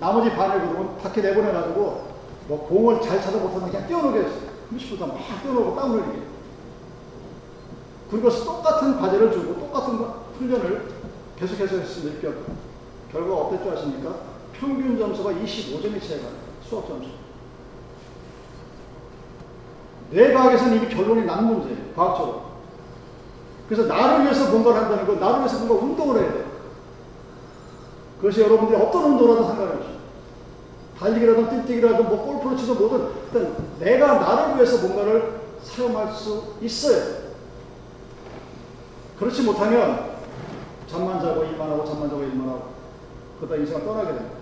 [0.00, 2.12] 나머지 반의 그룹은 밖에 내보내가지고
[2.48, 4.51] 뭐 공을 잘 찾아 못하는 그냥 뛰어놀게 했어요.
[4.76, 6.22] 30분간 막 뛰어놀고 땀 흘리게.
[8.10, 9.98] 그리고 똑같은 과제를 주고 똑같은
[10.38, 10.92] 훈련을
[11.38, 12.20] 계속해서 했습니다.
[12.28, 12.34] 6개월
[13.10, 14.14] 결과가 어땠지 아십니까?
[14.52, 16.28] 평균 점수가 25점이 차이가.
[16.62, 17.08] 수학 점수.
[20.10, 21.94] 뇌과학에서는 이미 결론이 난 문제예요.
[21.96, 22.42] 과학적으로.
[23.68, 26.44] 그래서 나를 위해서 뭔가를 한다는 건 나를 위해서 뭔가 운동을 해야 돼요.
[28.18, 30.01] 그것이 여러분들이 어떤 운동을 하든 상관없어요.
[31.02, 37.22] 달리기라든 뛰뛰기라든 뭐 골프를 치든 뭐든 일단 내가 나를 위해서 뭔가를 사용할 수 있어요.
[39.18, 40.12] 그렇지 못하면
[40.88, 42.72] 잠만 자고 일만 하고 잠만 자고 일만 하고
[43.38, 44.36] 그러다 인생을 떠나게 됩니다.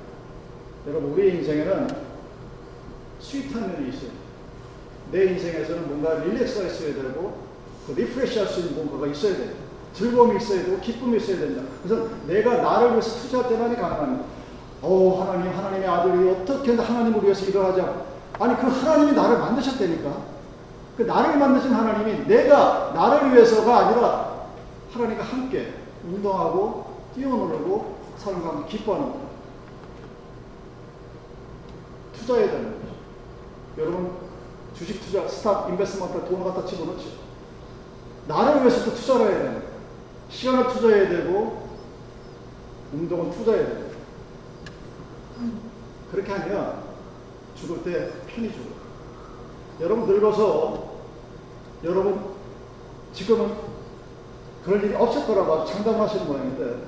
[0.87, 1.89] 여러분 우리 인생에는
[3.21, 4.11] sweet한 면이 있어요.
[5.13, 7.51] 내 인생에서는 뭔가 relax가 있어야 되고
[7.87, 9.51] 그 refresh 할 수 있는 뭔가가 있어야 돼요.
[9.95, 11.63] 즐거움이 있어야 되고 기쁨이 있어야 된다.
[11.83, 14.25] 그래서 내가 나를 위해서 투자할 때만이 가능합니다.
[14.83, 18.05] 오 하나님 하나님의 아들이 어떻게 하나님을 위해서 일을 하자.
[18.39, 20.31] 아니 그 하나님이 나를 만드셨다니까.
[20.97, 24.47] 그 나를 만드신 하나님이 내가 나를 위해서가 아니라
[24.93, 29.31] 하나님과 함께 운동하고 뛰어놀고 사람과 기뻐하는 거예요.
[32.15, 32.95] 투자해야 되는 거죠.
[33.79, 34.13] 여러분
[34.75, 37.09] 주식 투자, stock, investment 돈을 갖다 집어넣죠.
[38.29, 39.71] 나를 위해서도 투자를 해야 되는 거예요.
[40.31, 41.69] 시간을 투자해야 되고
[42.93, 43.90] 운동은 투자해야 되고
[46.11, 46.83] 그렇게 하면
[47.55, 48.81] 죽을 때 편히 죽어요.
[49.81, 50.91] 여러분 늙어서
[51.85, 52.35] 여러분
[53.13, 53.55] 지금은
[54.65, 56.85] 그럴 일이 없을 거라고 장담하시는 모양인데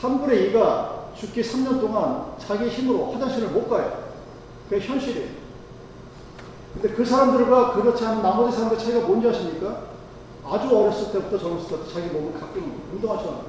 [0.00, 4.06] 3분의 2가 죽기 3년 동안 자기 힘으로 화장실을 못 가요.
[4.68, 5.28] 그게 현실이에요.
[6.74, 9.86] 근데 그 사람들과 그렇지 않은 나머지 사람들 차이가 뭔지 아십니까?
[10.44, 12.82] 아주 어렸을 때부터 젊었을 때부터 자기 몸을 가꾸는 거예요.
[12.92, 13.40] 운동하잖아.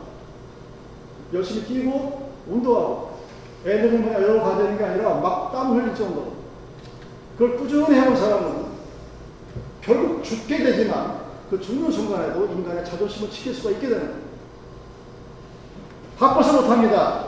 [1.34, 3.17] 열심히 뛰고 운동하고
[3.68, 6.34] 애들은 그냥 여러 가되는 게 아니라 막 땀 흘릴 정도로
[7.38, 8.68] 그걸 꾸준히 해온 사람은
[9.82, 14.28] 결국 죽게 되지만 그 죽는 순간에도 인간의 자존심을 지킬 수가 있게 되는 거예요.
[16.18, 17.28] 바꿔서 못합니다.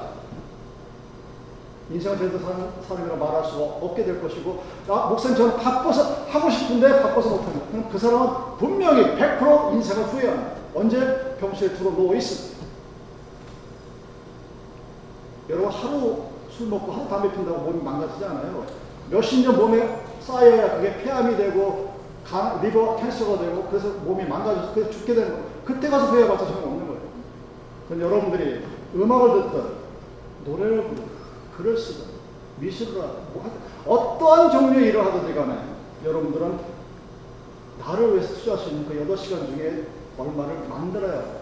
[1.91, 7.01] 인생을 제대로 사는 사람이라고 말할 수가 없게 될 것이고 나 목사님 저는 바빠서 하고 싶은데
[7.01, 7.65] 바빠서 못합니다.
[7.71, 10.51] 그럼 그 사람은 분명히 100% 인생을 후회합니다.
[10.75, 12.59] 언제 병실에 들어 누워 있습니다.
[15.49, 16.28] 여러분 하루
[16.59, 18.65] 술 먹고 하루 담배 핀다고 몸이 망가지지 않아요.
[19.09, 21.93] 몇십 년 몸에 쌓여야 그게 폐암이 되고
[22.25, 25.45] 간, 리버 캔서가 되고 그래서 몸이 망가져서 그래서 죽게 되는 거예요.
[25.63, 27.01] 그때 가서 후회해봤자 소용없는 거예요.
[27.87, 28.61] 그럼 여러분들이
[28.93, 29.63] 음악을 듣든
[30.45, 31.05] 노래를 부르든
[31.55, 32.05] 글을 쓰든
[32.59, 35.59] 미술을 하든 뭐 하든 어떠한 종류의 일을 하든지 간에
[36.03, 36.59] 여러분들은
[37.79, 41.38] 나를 위해서 투자할 수 있는 그 8시간 중에 얼마를 만들어야.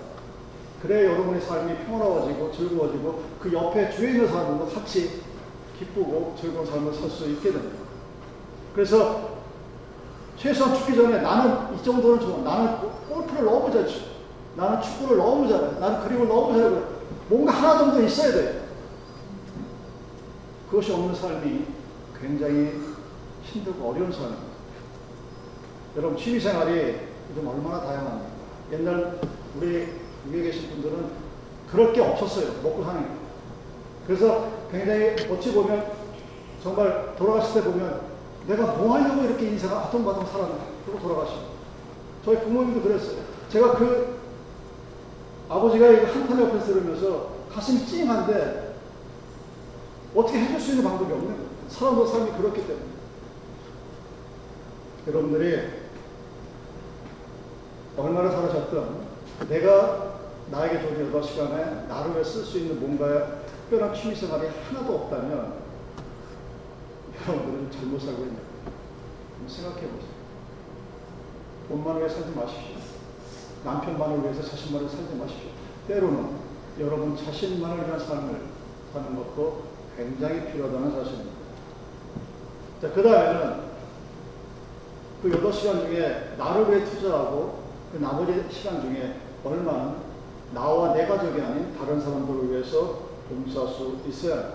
[0.82, 5.22] 그래야 여러분의 삶이 평화로워지고 즐거워지고 그 옆에 주위에 있는 사람들도 같이
[5.80, 7.78] 기쁘고 즐거운 삶을 살 수 있게 됩니다.
[8.74, 9.38] 그래서
[10.38, 12.38] 최소한 죽기 전에 나는 이 정도는 좋아.
[12.44, 12.78] 나는
[13.10, 13.96] 골프를 너무 잘 쳐.
[14.56, 15.80] 나는 축구를 너무 잘해.
[15.80, 16.82] 나는 그림을 너무 잘해.
[17.30, 18.68] 뭔가 하나 정도 있어야 돼.
[20.70, 21.66] 그것이 없는 삶이
[22.22, 22.80] 굉장히
[23.44, 24.44] 힘들고 어려운 삶입니다.
[25.96, 26.98] 여러분 취미 생활이
[27.32, 28.30] 요즘 얼마나 다양합니까?
[28.74, 29.20] 옛날
[29.56, 29.88] 우리
[30.32, 31.28] 위에 계신 분들은
[31.72, 32.62] 그럴 게 없었어요.
[32.64, 33.10] 먹고 사는 게.
[34.06, 35.92] 그래서 굉장히 어찌 보면
[36.64, 38.02] 정말 돌아가실 때 보면
[38.48, 41.42] 내가 뭐 하려고 이렇게 인생을 아통바통 살았나 그러고 돌아가시고
[42.24, 43.20] 저희 부모님도 그랬어요.
[43.50, 44.18] 제가 그
[45.50, 48.76] 아버지가 한탄 옆에서 들으면서 가슴이 찡한데
[50.16, 51.48] 어떻게 해줄 수 있는 방법이 없는 거예요.
[51.70, 52.86] 사람도 삶이 그렇기 때문에.
[55.08, 55.70] 여러분들이
[57.98, 58.84] 얼마나 살아셨든
[59.50, 60.17] 내가
[60.52, 65.54] 나에게 주는 8시간에 나를 위해 쓸수 있는 뭔가 특별한 취미 생활이 하나도 없다면
[67.28, 69.48] 여러분들은 잘못 살고 있는 거예요.
[69.48, 70.18] 생각해 보세요.
[71.68, 72.76] 돈만을 위해 살지 마십시오.
[73.66, 75.50] 남편만을 위해서 자신만을 살지 마십시오.
[75.88, 76.30] 때로는
[76.80, 78.42] 여러분 자신만을 위한 삶을
[78.94, 79.64] 사는 것도
[79.98, 81.38] 굉장히 필요하다는 사실입니다.
[82.82, 83.68] 자, 그 다음에는
[85.22, 90.07] 그 8시간 중에 나를 위해 투자하고 그 나머지 시간 중에 얼마는
[90.54, 94.54] 나와 내 가족이 아닌 다른 사람들을 위해서 봉사할 수 있어야.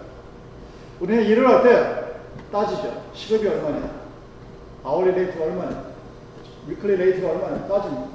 [1.01, 2.03] 우리는 일을 할 때
[2.51, 3.03] 따지죠.
[3.15, 3.91] 시급이 얼마냐.
[4.85, 5.85] hourly rate가 얼마냐.
[6.69, 7.67] weekly rate가 얼마냐.
[7.69, 8.07] 따집니다.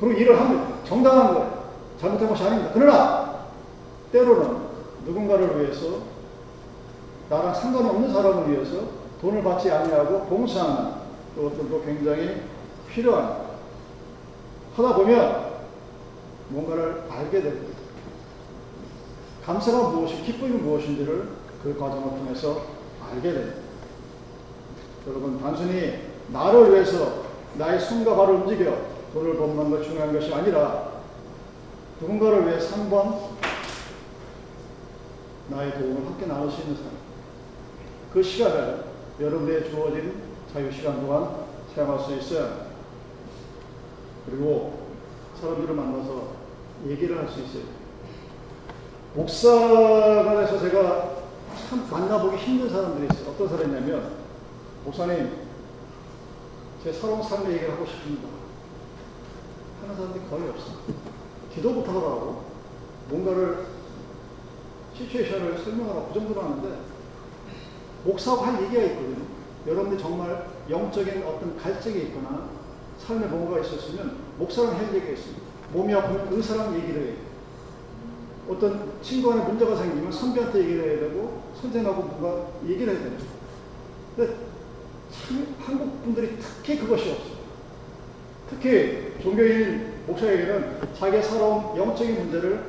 [0.00, 0.68] 그리고 일을 합니다.
[0.84, 1.64] 정당한 거예요.
[2.00, 2.70] 잘못한 것이 아닙니다.
[2.74, 3.38] 그러나
[4.12, 4.56] 때로는
[5.06, 5.98] 누군가를 위해서
[7.28, 8.82] 나랑 상관없는 사람을 위해서
[9.20, 10.92] 돈을 받지 아니하고 봉사하는
[11.34, 12.42] 그것들도 굉장히
[12.88, 13.40] 필요합니다.
[14.76, 15.47] 하다 보면
[16.48, 17.78] 뭔가를 알게 됩니다.
[19.44, 21.28] 감사가 무엇이, 기쁨이 무엇인지를
[21.62, 22.66] 그 과정을 통해서
[23.10, 23.56] 알게 됩니다.
[25.06, 31.00] 여러분, 단순히 나를 위해서 나의 손과 발을 움직여 돈을 버는 것 중요한 것이 아니라
[32.00, 33.38] 누군가를 위해서 한번
[35.48, 36.92] 나의 도움을 함께 나눌 수 있는 사람.
[38.12, 38.84] 그 시간을
[39.20, 40.14] 여러분에게 주어진
[40.52, 42.68] 자유 시간 동안 사용할 수 합니다.
[44.26, 44.88] 그리고
[45.40, 46.37] 사람들을 만나서
[46.86, 47.64] 얘기를 할 수 있어요.
[49.14, 51.18] 목사가 돼서 제가
[51.68, 53.30] 참 만나보기 힘든 사람들이 있어요.
[53.30, 54.12] 어떤 사람이냐면,
[54.84, 55.32] 목사님,
[56.84, 58.28] 제 서러운 삶의 얘기를 하고 싶습니다.
[59.82, 60.76] 하는 사람들이 거의 없어요.
[61.54, 62.44] 기도부터 하라고
[63.08, 63.66] 뭔가를
[64.96, 66.78] 시츄에이션을 설명하라고 그 정도로 하는데
[68.04, 69.26] 목사하고 할 얘기가 있거든요.
[69.66, 72.48] 여러분들 정말 영적인 어떤 갈증이 있거나
[72.98, 75.47] 삶에 뭔가 있었으면 목사랑 할 얘기가 있습니다.
[75.72, 77.14] 몸이 아프면 의사랑 얘기를 해요.
[78.48, 83.24] 어떤 친구 간에 문제가 생기면 선배한테 얘기를 해야 되고 선생하고 뭔가 얘기를 해야 됩니다.
[84.16, 84.34] 근데
[85.10, 87.38] 참 한국 분들이 특히 그것이 없어요.
[88.48, 92.64] 특히 종교인 목사에게는 자기의 살아온 영적인 문제를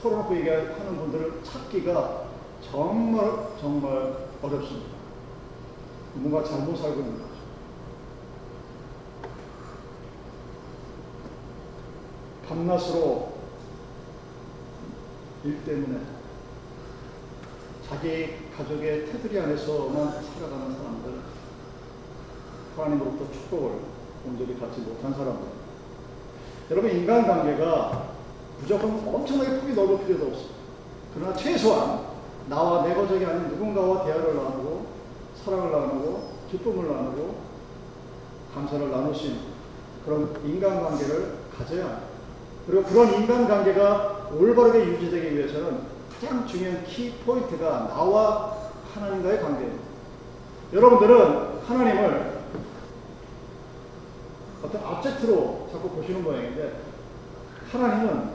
[0.00, 2.26] 털어놓고 얘기하는 분들을 찾기가
[2.70, 4.96] 정말 정말 어렵습니다.
[6.14, 7.36] 뭔가 잘못 살고 있는 거죠.
[12.48, 13.32] 밤낮으로
[15.44, 16.00] 일 때문에
[17.88, 21.20] 자기 가족의 테두리 안에서만 살아가는 사람들,
[22.76, 23.78] 하나님으로부터 축복을
[24.26, 25.46] 온전히 받지 못한 사람들.
[26.70, 28.10] 여러분, 인간관계가
[28.60, 30.42] 무조건 엄청나게 폭이 넓을 필요도 없어.
[31.14, 32.06] 그러나 최소한
[32.48, 34.86] 나와 내 가족이 아닌 누군가와 대화를 나누고,
[35.44, 37.36] 사랑을 나누고, 기쁨을 나누고,
[38.54, 38.90] 감사를
[39.26, 39.40] 있는
[40.04, 42.05] 그런 인간관계를 가져야 합니다.
[42.66, 45.80] 그리고 그런 인간관계가 올바르게 유지되기 위해서는
[46.20, 48.56] 가장 중요한 키 포인트가 나와
[48.94, 49.84] 하나님과의 관계입니다.
[50.72, 52.36] 여러분들은 하나님을
[54.64, 56.80] 어떤 압젝트로 자꾸 보시는 모양인데
[57.70, 58.30] 하나님은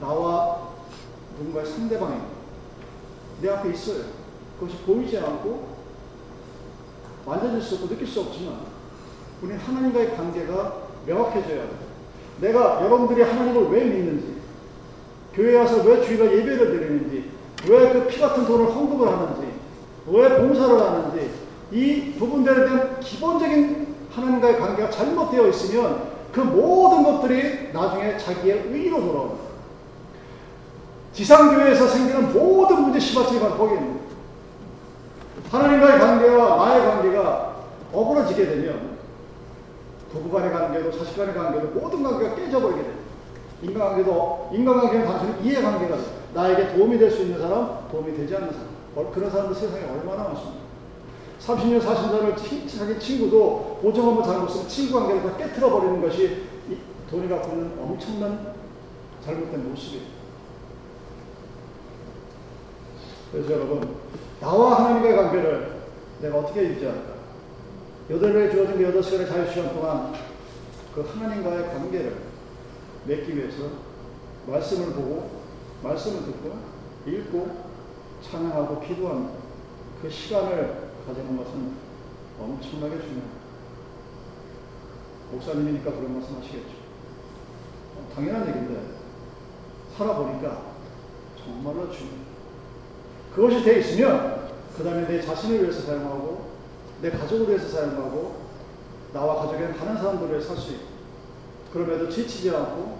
[0.00, 0.68] 나와
[1.38, 2.34] 누군가의 상대방입니다.
[3.40, 4.04] 내 앞에 있어요.
[4.58, 5.74] 그것이 보이지 않고
[7.26, 8.60] 만져질 수 없고 느낄 수 없지만
[9.42, 11.83] 우리 하나님과의 관계가 명확해져야 돼요.
[12.40, 14.34] 내가 여러분들이 하나님을 왜 믿는지,
[15.34, 17.30] 교회 와서 왜 주일날 예배를 드리는지,
[17.68, 19.48] 왜 그 피 같은 돈을 헌금을 하는지,
[20.06, 21.30] 왜 봉사를 하는지,
[21.72, 29.44] 이 부분들에 대한 기본적인 하나님과의 관계가 잘못되어 있으면 그 모든 것들이 나중에 자기의 의로 돌아옵니다.
[31.12, 34.04] 지상교회에서 생기는 모든 문제 시바지가 거기 있는 거예요.
[35.50, 37.54] 하나님과의 관계와 나의 관계가
[37.92, 38.93] 어그러지게 되면
[40.14, 42.94] 부부 간의 관계도 자식 간의 관계도 모든 관계가 깨져버리게 돼요.
[43.62, 46.06] 인간관계도 인간관계는 단순히 이해관계가 돼요.
[46.34, 48.68] 나에게 도움이 될 수 있는 사람, 도움이 되지 않는 사람.
[48.96, 50.64] 어, 그런 사람들 세상에 얼마나 많습니까?
[51.40, 56.44] 30년 사신 사람을 자기 친구도 보정 한번 잘못으면 친구 관계를 다 깨뜨려 버리는 것이
[57.10, 58.54] 돈이 갖고 있는 엄청난
[59.24, 60.04] 잘못된 모습이에요.
[63.32, 63.96] 그래서 여러분,
[64.40, 65.80] 나와 하나님과의 관계를
[66.20, 67.13] 내가 어떻게 유지할까?
[68.10, 70.12] 여덟에 주어진 그 여덟 시간의 자유 시간 동안
[70.94, 72.16] 그 하나님과의 관계를
[73.06, 73.70] 맺기 위해서
[74.46, 75.42] 말씀을 보고,
[75.82, 76.58] 말씀을 듣고,
[77.06, 77.64] 읽고,
[78.22, 79.30] 찬양하고, 기도하는
[80.02, 81.72] 그 시간을 가지는 것은
[82.38, 83.44] 엄청나게 중요합니다.
[85.32, 86.84] 목사님이니까 그런 말씀 하시겠죠.
[88.14, 88.82] 당연한 얘기인데,
[89.96, 90.74] 살아보니까
[91.42, 92.24] 정말로 중요해요.
[93.34, 96.53] 그것이 돼 있으면 그 다음에 내 자신을 위해서 사용하고
[97.04, 98.36] 내 가족을 위해서 사용하고
[99.12, 100.84] 나와 가족에 다른 사람들을 위해 살수 있고
[101.70, 102.96] 그럼에도 지치지 않고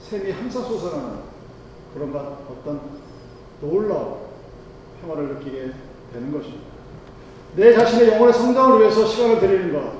[0.00, 1.18] 샘이 항상 솟아나는
[1.92, 2.80] 그런 어떤
[3.60, 4.20] 놀라운
[5.02, 5.70] 평화를 느끼게
[6.10, 6.64] 되는 것입니다.
[7.56, 9.92] 내 자신의 영혼의 성장을 위해서 시간을 드리는 것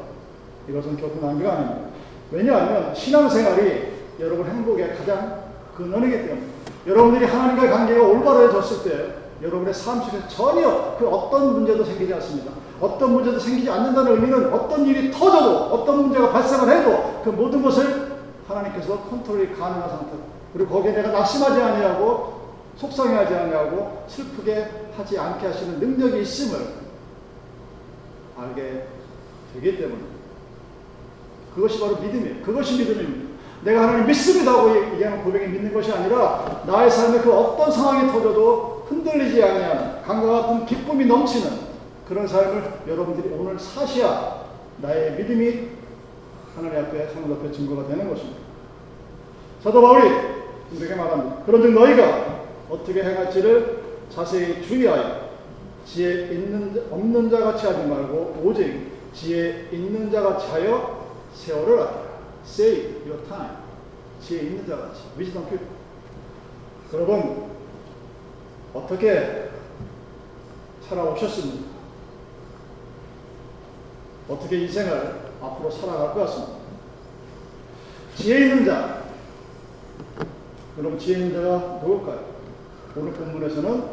[0.66, 1.90] 이것은 결코 낭비가 아닙니다.
[2.30, 5.42] 왜냐하면 신앙생활이 여러분 행복의 가장
[5.76, 6.58] 근원이기 때문입니다.
[6.86, 12.52] 여러분들이 하나님과의 관계가 올바로 해졌을 때 여러분의 삶 속에서 전혀 그 어떤 문제도 생기지 않습니다.
[12.80, 18.18] 어떤 문제도 생기지 않는다는 의미는 어떤 일이 터져도 어떤 문제가 발생을 해도 그 모든 것을
[18.48, 20.16] 하나님께서 컨트롤이 가능한 상태.
[20.52, 22.38] 그리고 거기에 내가 낙심하지 아니하고
[22.76, 26.58] 속상해하지 아니하고 슬프게 하지 않게 하시는 능력이 있음을
[28.36, 28.86] 알게
[29.54, 30.02] 되기 때문에
[31.54, 32.42] 그것이 바로 믿음이에요.
[32.42, 33.28] 그것이 믿음입니다.
[33.64, 39.42] 내가 하나님 믿습니다고 얘기하는 고백이 믿는 것이 아니라 나의 삶에 그 어떤 상황이 터져도 흔들리지
[39.42, 41.68] 아니하는 강과 같은 기쁨이 넘치는
[42.08, 44.44] 그런 삶을 여러분들이 오늘 사셔야
[44.78, 45.68] 나의 믿음이
[46.56, 48.38] 하나님 앞에 하늘 앞에 증거가 되는 것입니다.
[49.62, 50.08] 사도 바울이
[50.74, 51.42] 우리에게 말합니다.
[51.44, 55.28] 그런즉 너희가 어떻게 행할지를 자세히 주의하여
[55.84, 62.08] 지혜 있는 없는 자 같이 하지 말고 오직 지혜 있는 자 같이 하여 세월을.
[62.44, 63.56] Save your time.
[64.20, 65.02] 지혜 있는 자 같이.
[65.16, 65.68] wisdom people.
[66.92, 67.50] 여러분,
[68.78, 69.50] 어떻게
[70.88, 71.68] 살아오셨습니까?
[74.28, 76.54] 어떻게 인생을 앞으로 살아갈 것 같습니다.
[78.16, 79.04] 지혜 있는 자.
[80.78, 82.38] 여러분, 지혜 있는 자가 누굴까요?
[82.96, 83.84] 오늘 본문에서는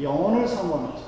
[0.00, 1.02] 영혼을 사모하는 자.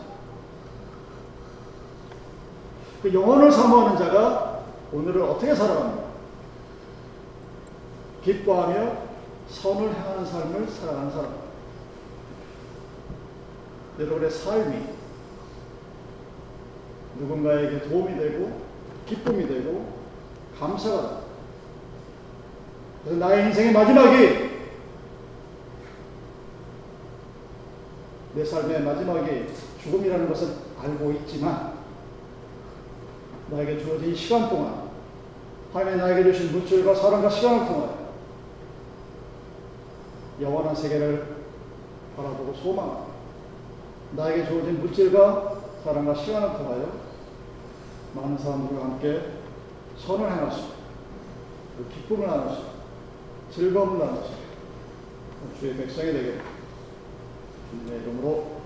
[3.03, 6.05] 그 영혼을 사모하는 자가 오늘을 어떻게 살아갑니까?
[8.25, 8.97] 기뻐하며
[9.49, 11.44] 선을 행하는 삶을 살아가는 사람.
[13.99, 14.77] 여러분의 삶이
[17.19, 18.61] 누군가에게 도움이 되고
[19.07, 19.95] 기쁨이 되고
[20.59, 21.25] 감사가 되고
[23.05, 24.55] 그래서 나의 인생의 마지막이
[28.35, 29.47] 내 삶의 마지막이
[29.81, 31.75] 죽음이라는 것을 알고 있지만
[33.51, 34.85] 나에게 주어진 시간 동안
[35.73, 38.05] 하나님이 나에게 주신 물질과 사랑과 시간을 통하여
[40.41, 41.37] 영원한 세계를
[42.17, 43.04] 바라보고 소망합니다.
[44.17, 46.93] 나에게 주어진 물질과 사랑과 시간을 통하여
[48.15, 49.21] 많은 사람들과 함께
[49.99, 50.69] 선을 행할 수,
[51.77, 52.63] 그 기쁨을 나눌 수,
[53.51, 54.31] 즐거움을 나눌 수,
[55.59, 56.39] 주의 백성이 되게
[57.71, 58.63] 주님의 이름으로